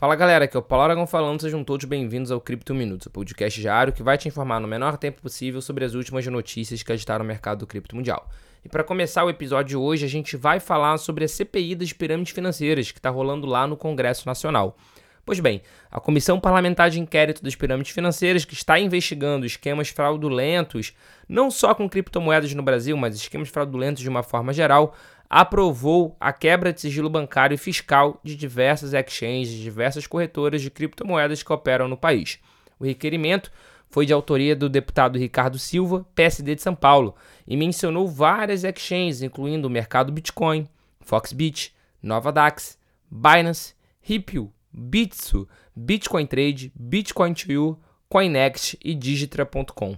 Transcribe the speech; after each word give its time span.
Fala 0.00 0.16
galera, 0.16 0.46
aqui 0.46 0.56
é 0.56 0.58
o 0.58 0.62
Paulo 0.62 0.84
Aragão 0.84 1.06
falando, 1.06 1.42
sejam 1.42 1.62
todos 1.62 1.84
bem-vindos 1.84 2.30
ao 2.30 2.40
Cripto 2.40 2.74
Minutos, 2.74 3.06
o 3.06 3.10
podcast 3.10 3.60
diário 3.60 3.92
que 3.92 4.02
vai 4.02 4.16
te 4.16 4.26
informar 4.26 4.58
no 4.58 4.66
menor 4.66 4.96
tempo 4.96 5.20
possível 5.20 5.60
sobre 5.60 5.84
as 5.84 5.92
últimas 5.92 6.26
notícias 6.26 6.82
que 6.82 6.90
agitaram 6.90 7.22
o 7.22 7.28
mercado 7.28 7.58
do 7.58 7.66
cripto 7.66 7.94
mundial. 7.94 8.26
E 8.64 8.68
para 8.70 8.82
começar 8.82 9.24
o 9.24 9.28
episódio 9.28 9.68
de 9.68 9.76
hoje, 9.76 10.06
a 10.06 10.08
gente 10.08 10.38
vai 10.38 10.58
falar 10.58 10.96
sobre 10.96 11.26
a 11.26 11.28
CPI 11.28 11.74
das 11.74 11.92
pirâmides 11.92 12.32
financeiras 12.32 12.90
que 12.90 12.98
está 12.98 13.10
rolando 13.10 13.46
lá 13.46 13.66
no 13.66 13.76
Congresso 13.76 14.26
Nacional. 14.26 14.74
Pois 15.22 15.38
bem, 15.38 15.60
a 15.90 16.00
Comissão 16.00 16.40
Parlamentar 16.40 16.88
de 16.88 16.98
Inquérito 16.98 17.42
das 17.42 17.54
Pirâmides 17.54 17.92
Financeiras, 17.92 18.46
que 18.46 18.54
está 18.54 18.80
investigando 18.80 19.44
esquemas 19.44 19.90
fraudulentos, 19.90 20.94
não 21.28 21.50
só 21.50 21.74
com 21.74 21.86
criptomoedas 21.86 22.54
no 22.54 22.62
Brasil, 22.62 22.96
mas 22.96 23.16
esquemas 23.16 23.50
fraudulentos 23.50 24.02
de 24.02 24.08
uma 24.08 24.22
forma 24.22 24.50
geral, 24.50 24.96
aprovou 25.30 26.16
a 26.18 26.32
quebra 26.32 26.72
de 26.72 26.80
sigilo 26.80 27.08
bancário 27.08 27.54
e 27.54 27.58
fiscal 27.58 28.20
de 28.24 28.34
diversas 28.34 28.92
exchanges, 28.92 29.52
diversas 29.52 30.04
corretoras 30.04 30.60
de 30.60 30.70
criptomoedas 30.70 31.40
que 31.40 31.52
operam 31.52 31.86
no 31.86 31.96
país. 31.96 32.40
O 32.80 32.84
requerimento 32.84 33.52
foi 33.88 34.06
de 34.06 34.12
autoria 34.12 34.56
do 34.56 34.68
deputado 34.68 35.18
Ricardo 35.18 35.56
Silva, 35.56 36.04
PSD 36.16 36.56
de 36.56 36.62
São 36.62 36.74
Paulo, 36.74 37.14
e 37.46 37.56
mencionou 37.56 38.08
várias 38.08 38.64
exchanges, 38.64 39.22
incluindo 39.22 39.68
o 39.68 39.70
mercado 39.70 40.12
Bitcoin, 40.12 40.68
Foxbit, 41.00 41.74
Nova 42.02 42.32
Dax, 42.32 42.76
Binance, 43.08 43.74
Ripple, 44.00 44.50
Bitsu, 44.72 45.48
Bitcoin 45.74 46.26
Trade, 46.26 46.72
Bitcoin 46.74 47.32
2, 47.32 47.76
Coinext 48.08 48.76
e 48.82 48.94
Digitra.com. 48.94 49.96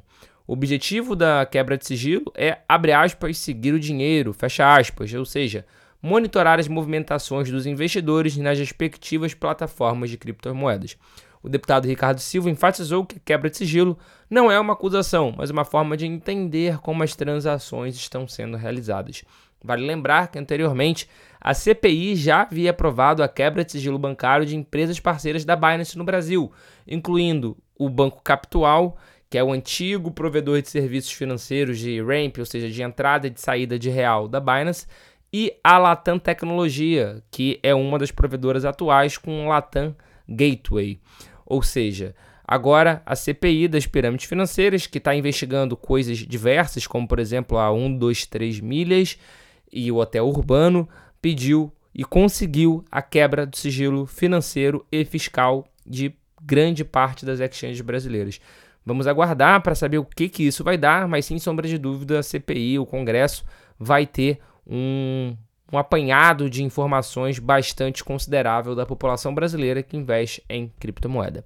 O 0.53 0.55
objetivo 0.55 1.17
da 1.17 1.47
quebra 1.47 1.79
de 1.79 1.87
sigilo 1.87 2.31
é, 2.37 2.59
abre 2.69 2.93
aspas, 2.93 3.39
seguir 3.39 3.73
o 3.73 3.81
dinheiro, 3.81 4.35
fecha 4.35 4.77
aspas, 4.77 5.11
ou 5.15 5.25
seja, 5.25 5.65
monitorar 6.03 6.61
as 6.61 6.69
movimentações 6.69 7.51
dos 7.51 7.65
investidores 7.65 8.37
nas 8.37 8.59
respectivas 8.59 9.33
plataformas 9.33 10.11
de 10.11 10.19
criptomoedas. 10.19 10.99
O 11.43 11.49
deputado 11.49 11.89
Ricardo 11.89 12.19
Silva 12.19 12.51
enfatizou 12.51 13.07
que 13.07 13.17
a 13.17 13.21
quebra 13.25 13.49
de 13.49 13.57
sigilo 13.57 13.99
não 14.29 14.53
é 14.53 14.61
uma 14.61 14.75
acusação, 14.75 15.35
mas 15.35 15.49
uma 15.49 15.65
forma 15.65 15.97
de 15.97 16.05
entender 16.05 16.77
como 16.81 17.03
as 17.03 17.17
transações 17.17 17.97
estão 17.97 18.29
sendo 18.29 18.59
realizadas. 18.59 19.25
Vale 19.65 19.87
lembrar 19.87 20.31
que 20.31 20.39
anteriormente 20.39 21.09
a 21.41 21.55
CPI 21.55 22.15
já 22.15 22.43
havia 22.43 22.73
aprovado 22.73 23.23
a 23.23 23.29
quebra 23.29 23.65
de 23.65 23.73
sigilo 23.73 23.99
bancário 23.99 24.45
de 24.45 24.55
empresas 24.55 25.01
parceiras 25.01 25.47
da 25.47 25.57
Binance 25.57 25.97
no 25.97 26.05
Brasil, 26.05 26.53
incluindo 26.87 27.57
o 27.79 27.89
Banco 27.89 28.21
Capital 28.23 28.99
que 29.33 29.39
é 29.39 29.43
o 29.43 29.51
antigo 29.51 30.11
provedor 30.11 30.61
de 30.61 30.69
serviços 30.69 31.11
financeiros 31.11 31.79
de 31.79 32.03
ramp, 32.03 32.37
ou 32.39 32.45
seja, 32.45 32.69
de 32.69 32.83
entrada 32.83 33.27
e 33.27 33.31
de 33.31 33.41
saída 33.41 33.79
de 33.79 33.89
real 33.89 34.29
da 34.29 34.39
Binance, 34.39 34.87
e 35.33 35.55
a 35.65 35.79
Latam 35.79 36.19
Tecnologia, 36.19 37.25
que 37.31 37.59
é 37.63 37.75
uma 37.75 37.99
das 37.99 38.11
provedoras 38.11 38.67
atuais 38.67 39.17
com 39.17 39.47
o 39.47 39.49
Latam 39.49 39.97
Gateway. 40.29 41.01
Ou 41.47 41.63
seja, 41.63 42.15
agora 42.47 43.01
a 43.07 43.17
CPI 43.17 43.69
das 43.69 43.87
pirâmides 43.87 44.27
financeiras, 44.27 44.87
que 44.87 44.99
está 44.99 45.15
investigando 45.15 45.79
coisas 45.79 46.19
diversas, 46.19 46.87
como 46.87 47.09
por 47.09 47.19
exemplo 47.19 47.57
a 47.57 47.73
123 47.73 48.61
milhas 48.61 49.19
e 49.73 49.91
o 49.91 49.97
hotel 49.97 50.29
urbano, 50.29 50.87
pediu 51.23 51.73
e 51.95 52.05
conseguiu 52.05 52.85
a 52.91 53.01
quebra 53.01 53.47
do 53.47 53.57
sigilo 53.57 54.05
financeiro 54.05 54.85
e 54.93 55.07
fiscal 55.07 55.67
de 55.87 56.15
grande 56.39 56.85
parte 56.85 57.25
das 57.25 57.41
exchanges 57.41 57.81
brasileiras. 57.81 58.39
Vamos 58.85 59.07
aguardar 59.07 59.63
para 59.63 59.75
saber 59.75 59.99
o 59.99 60.05
que, 60.05 60.29
que 60.29 60.43
isso 60.43 60.65
vai 60.65 60.77
dar, 60.77 61.07
mas 61.07 61.25
sem 61.27 61.39
sombra 61.39 61.69
de 61.69 61.79
dúvida, 61.79 62.19
a 62.19 62.23
CPI, 62.23 62.79
o 62.79 62.87
Congresso, 62.87 63.45
vai 63.79 64.07
ter 64.07 64.41
um, 64.67 65.37
um 65.73 65.79
apanhado 65.79 66.51
de 66.51 66.65
informações 66.65 67.39
bastante 67.39 68.03
considerável 68.03 68.75
da 68.75 68.85
população 68.85 69.35
brasileira 69.35 69.83
que 69.83 69.97
investe 69.97 70.43
em 70.49 70.73
criptomoeda. 70.81 71.45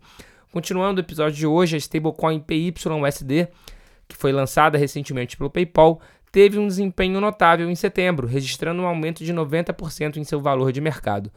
Continuando 0.52 1.00
o 1.00 1.04
episódio 1.04 1.36
de 1.36 1.46
hoje, 1.46 1.76
a 1.76 1.78
stablecoin 1.78 2.40
PYUSD, 2.40 3.48
que 4.08 4.16
foi 4.16 4.32
lançada 4.32 4.78
recentemente 4.78 5.36
pelo 5.36 5.50
PayPal, 5.50 6.00
teve 6.32 6.58
um 6.58 6.66
desempenho 6.66 7.20
notável 7.20 7.70
em 7.70 7.75
setembro, 7.75 8.26
registrando 8.26 8.82
um 8.82 8.86
aumento 8.86 9.25
de 9.25 9.32
90% 9.32 10.16
em 10.16 10.25
seu 10.25 10.41
valor 10.41 10.72
de 10.72 10.80
mercado. 10.80 11.30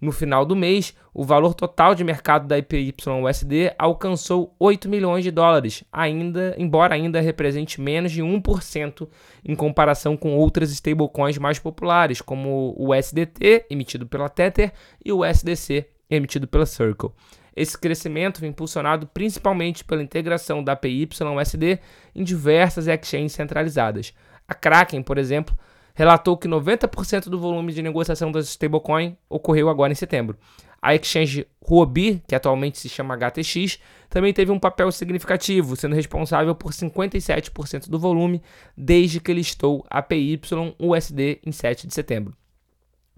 No 0.00 0.12
final 0.12 0.44
do 0.44 0.54
mês, 0.54 0.94
o 1.14 1.24
valor 1.24 1.54
total 1.54 1.94
de 1.94 2.04
mercado 2.04 2.46
da 2.46 2.58
IPYUSD 2.58 3.72
alcançou 3.78 4.54
8 4.58 4.88
milhões 4.88 5.24
de 5.24 5.30
dólares, 5.30 5.82
ainda, 5.90 6.54
embora 6.58 6.94
ainda 6.94 7.20
represente 7.20 7.80
menos 7.80 8.12
de 8.12 8.22
1% 8.22 9.08
em 9.44 9.54
comparação 9.54 10.16
com 10.16 10.36
outras 10.36 10.70
stablecoins 10.70 11.38
mais 11.38 11.58
populares, 11.58 12.20
como 12.20 12.74
o 12.76 12.94
USDT, 12.94 13.66
emitido 13.70 14.06
pela 14.06 14.28
Tether, 14.28 14.72
e 15.02 15.10
o 15.10 15.24
USDC, 15.24 15.88
emitido 16.10 16.46
pela 16.46 16.66
Circle. 16.66 17.10
Esse 17.56 17.78
crescimento 17.78 18.40
foi 18.40 18.48
impulsionado 18.48 19.06
principalmente 19.06 19.82
pela 19.82 20.02
integração 20.02 20.62
da 20.62 20.76
PYUSD 20.76 21.80
em 22.14 22.22
diversas 22.22 22.86
exchanges 22.86 23.32
centralizadas. 23.32 24.12
A 24.46 24.54
Kraken, 24.54 25.02
por 25.02 25.16
exemplo, 25.16 25.56
relatou 25.96 26.36
que 26.36 26.46
90% 26.46 27.30
do 27.30 27.40
volume 27.40 27.72
de 27.72 27.82
negociação 27.82 28.30
das 28.30 28.48
stablecoin 28.50 29.16
ocorreu 29.28 29.68
agora 29.68 29.90
em 29.90 29.96
setembro. 29.96 30.38
A 30.80 30.94
exchange 30.94 31.46
Huobi, 31.68 32.22
que 32.28 32.34
atualmente 32.34 32.78
se 32.78 32.88
chama 32.88 33.16
HTX, 33.16 33.80
também 34.10 34.32
teve 34.32 34.52
um 34.52 34.58
papel 34.58 34.92
significativo, 34.92 35.74
sendo 35.74 35.96
responsável 35.96 36.54
por 36.54 36.70
57% 36.70 37.88
do 37.88 37.98
volume 37.98 38.42
desde 38.76 39.18
que 39.18 39.32
listou 39.32 39.84
a 39.90 40.02
PYUSD 40.02 41.40
em 41.44 41.50
7 41.50 41.86
de 41.86 41.94
setembro. 41.94 42.36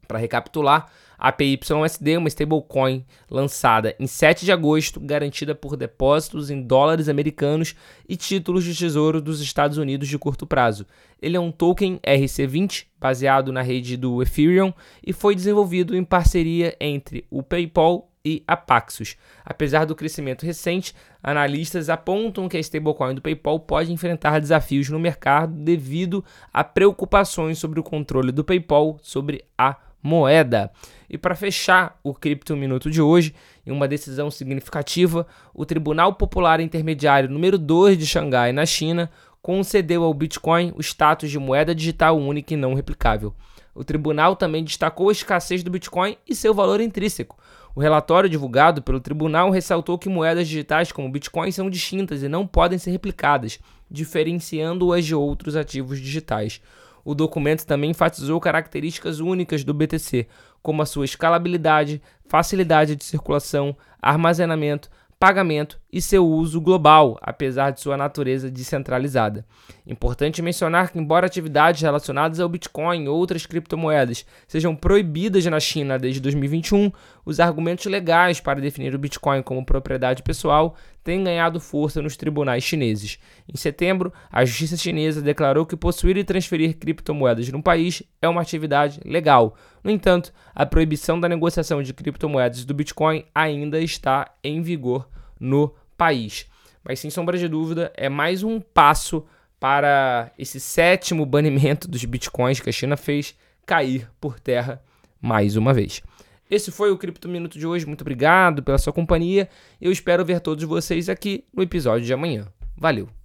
Para 0.09 0.19
recapitular, 0.19 0.91
a 1.19 1.31
PYUSD 1.31 2.13
é 2.13 2.19
uma 2.19 2.29
stablecoin 2.29 3.05
lançada 3.29 3.95
em 4.01 4.07
7 4.07 4.47
de 4.47 4.53
agosto, 4.53 4.99
garantida 4.99 5.55
por 5.55 5.77
depósitos 5.77 6.49
em 6.49 6.63
dólares 6.63 7.11
americanos 7.11 7.75
e 8.09 8.17
títulos 8.17 8.65
de 8.65 8.75
tesouro 8.75 9.21
dos 9.21 9.43
Estados 9.43 9.77
Unidos 9.77 10.09
de 10.09 10.19
curto 10.19 10.47
prazo. 10.47 10.87
Ele 11.21 11.37
é 11.37 11.41
um 11.41 11.53
token 11.53 11.99
RC20 11.99 12.87
baseado 12.99 13.53
na 13.53 13.61
rede 13.61 13.99
do 13.99 14.23
Ethereum 14.23 14.73
e 15.07 15.13
foi 15.13 15.35
desenvolvido 15.35 15.95
em 15.95 16.03
parceria 16.03 16.75
entre 16.81 17.27
o 17.31 17.43
PayPal 17.43 18.11
e 18.25 18.43
a 18.47 18.57
Paxos. 18.57 19.17
Apesar 19.45 19.85
do 19.85 19.95
crescimento 19.95 20.47
recente, 20.47 20.95
analistas 21.23 21.89
apontam 21.91 22.49
que 22.49 22.57
a 22.57 22.61
stablecoin 22.61 23.15
do 23.15 23.23
PayPal 23.23 23.61
pode 23.61 23.93
enfrentar 23.93 24.41
desafios 24.41 24.89
no 24.89 24.99
mercado 24.99 25.53
devido 25.53 26.25
a 26.53 26.65
preocupações 26.65 27.59
sobre 27.59 27.79
o 27.79 27.85
controle 27.85 28.33
do 28.33 28.45
PayPal 28.45 28.99
sobre 29.03 29.45
a 29.57 29.77
moeda. 30.09 30.73
E 31.09 31.17
para 31.17 31.37
fechar 31.37 31.99
o 32.03 32.13
Cripto 32.13 32.57
Minuto 32.57 32.91
de 32.91 33.01
hoje, 33.01 33.35
em 33.67 33.71
uma 33.71 33.87
decisão 33.87 34.31
significativa, 34.31 35.27
o 35.55 35.65
Tribunal 35.65 36.15
Popular 36.15 36.61
Intermediário 36.61 37.29
número 37.29 37.59
2 37.59 37.97
de 37.97 38.07
Xangai, 38.07 38.53
na 38.53 38.67
China, 38.67 39.11
concedeu 39.41 40.03
ao 40.03 40.13
Bitcoin 40.13 40.73
o 40.77 40.81
status 40.81 41.31
de 41.31 41.39
moeda 41.39 41.75
digital 41.75 42.19
única 42.19 42.55
e 42.55 42.57
não 42.57 42.75
replicável. 42.75 43.35
O 43.75 43.85
tribunal 43.85 44.35
também 44.35 44.65
destacou 44.65 45.09
a 45.09 45.13
escassez 45.13 45.63
do 45.63 45.71
Bitcoin 45.71 46.17
e 46.27 46.35
seu 46.35 46.53
valor 46.53 46.81
intrínseco. 46.81 47.39
O 47.77 47.81
relatório 47.81 48.29
divulgado 48.29 48.83
pelo 48.83 48.99
tribunal 48.99 49.51
ressaltou 49.51 49.97
que 49.97 50.09
moedas 50.09 50.49
digitais 50.49 50.91
como 50.91 51.11
Bitcoin 51.11 51.53
são 51.53 51.71
distintas 51.71 52.23
e 52.25 52.29
não 52.29 52.45
podem 52.45 52.77
ser 52.77 52.91
replicadas, 52.91 53.61
diferenciando-as 53.89 55.07
de 55.07 55.15
outros 55.15 55.55
ativos 55.55 56.01
digitais. 56.01 56.61
O 57.09 57.15
documento 57.15 57.65
também 57.65 57.93
enfatizou 57.93 58.39
características 58.39 59.19
únicas 59.19 59.65
do 59.65 59.73
BTC, 59.73 60.27
como 60.63 60.83
a 60.83 60.85
sua 60.85 61.07
escalabilidade, 61.07 62.03
facilidade 62.27 62.95
de 62.95 63.03
circulação, 63.03 63.75
armazenamento, 63.99 64.91
pagamento 65.19 65.81
e 65.91 66.03
seu 66.03 66.29
uso 66.29 66.61
global, 66.61 67.19
apesar 67.23 67.71
de 67.71 67.81
sua 67.81 67.97
natureza 67.97 68.51
descentralizada. 68.51 69.47
Importante 69.87 70.43
mencionar 70.43 70.91
que, 70.91 70.99
embora 70.99 71.25
atividades 71.25 71.81
relacionadas 71.81 72.41
ao 72.41 72.49
Bitcoin 72.49 73.05
e 73.05 73.09
outras 73.09 73.47
criptomoedas 73.47 74.27
sejam 74.47 74.77
proibidas 74.77 75.47
na 75.47 75.59
China 75.59 75.99
desde 75.99 76.21
2021, 76.21 76.93
os 77.25 77.41
argumentos 77.41 77.87
legais 77.87 78.39
para 78.39 78.61
definir 78.61 78.95
o 78.95 78.99
Bitcoin 78.99 79.43
como 79.43 79.65
propriedade 79.65 80.23
pessoal 80.23 80.77
têm 81.09 81.25
ganhado 81.25 81.59
força 81.59 82.03
nos 82.03 82.19
tribunais 82.19 82.63
chineses. 82.63 83.19
Em 83.49 83.57
setembro, 83.57 84.13
a 84.31 84.45
justiça 84.45 84.77
chinesa 84.77 85.23
declarou 85.23 85.65
que 85.65 85.75
possuir 85.75 86.19
e 86.19 86.23
transferir 86.23 86.77
criptomoedas 86.77 87.49
no 87.49 87.63
país 87.63 88.03
é 88.21 88.29
uma 88.29 88.43
atividade 88.43 89.01
legal. 89.07 89.57
No 89.83 89.91
entanto, 89.91 90.35
a 90.55 90.67
proibição 90.67 91.19
da 91.19 91.27
negociação 91.27 91.83
de 91.83 91.95
criptomoedas 91.95 92.67
do 92.67 92.75
Bitcoin 92.75 93.25
ainda 93.35 93.81
está 93.81 94.31
em 94.45 94.61
vigor 94.61 95.09
no 95.41 95.75
país. 95.97 96.45
Mas 96.85 97.01
sem 97.01 97.11
sombra 97.11 97.39
de 97.39 97.49
dúvida, 97.49 97.91
é 97.97 98.11
mais 98.11 98.43
um 98.43 98.61
passo 98.61 99.25
para 99.59 100.31
esse 100.39 100.61
sétimo 100.61 101.25
banimento 101.25 101.89
dos 101.89 102.05
bitcoins 102.05 102.61
que 102.61 102.69
a 102.69 102.73
China 102.73 102.99
fez 102.99 103.35
cair 103.65 104.11
por 104.21 104.39
terra 104.39 104.83
mais 105.23 105.57
uma 105.57 105.73
vez. 105.73 106.03
Esse 106.51 106.71
foi 106.71 106.91
o 106.91 106.99
Cripto 106.99 107.29
Minuto 107.29 107.59
de 107.59 107.67
hoje. 107.67 107.87
Muito 107.87 108.03
obrigado 108.03 108.63
pela 108.63 108.79
sua 108.79 108.93
companhia. 108.93 109.49
Eu 109.81 109.93
espero 109.93 110.25
ver 110.25 110.41
todos 110.41 110.65
vocês 110.65 111.09
aqui 111.09 111.45
no 111.53 111.63
episódio 111.63 112.07
de 112.07 112.13
amanhã. 112.13 112.47
Valeu! 112.77 113.18